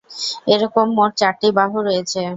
[0.47, 2.21] এরকম মোট চারটি বাহু রয়েছে।